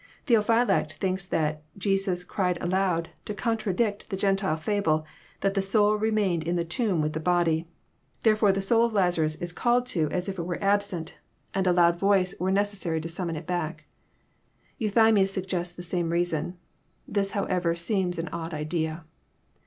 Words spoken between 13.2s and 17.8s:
it back." Eathymins suggests the same reason. This, however,